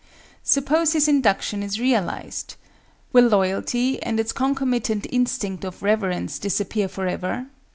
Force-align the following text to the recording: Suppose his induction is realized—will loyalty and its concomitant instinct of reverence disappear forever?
Suppose 0.41 0.93
his 0.93 1.07
induction 1.07 1.61
is 1.61 1.79
realized—will 1.79 3.27
loyalty 3.27 4.01
and 4.01 4.19
its 4.19 4.31
concomitant 4.31 5.05
instinct 5.11 5.63
of 5.63 5.83
reverence 5.83 6.39
disappear 6.39 6.87
forever? 6.87 7.45